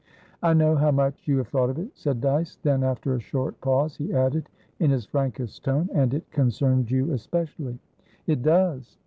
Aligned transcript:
"I 0.41 0.55
know 0.55 0.75
how 0.75 0.89
much 0.89 1.27
you 1.27 1.37
have 1.37 1.49
thought 1.49 1.69
of 1.69 1.77
it," 1.77 1.95
said 1.95 2.21
Dyce. 2.21 2.55
Then, 2.63 2.81
after 2.81 3.13
a 3.13 3.19
short 3.19 3.61
pause, 3.61 3.97
he 3.97 4.11
added 4.15 4.49
in 4.79 4.89
his 4.89 5.05
frankest 5.05 5.63
tone, 5.63 5.89
"And 5.93 6.11
it 6.15 6.27
concerns 6.31 6.89
you 6.89 7.11
especially." 7.13 7.77
"It 8.25 8.41
does." 8.41 8.97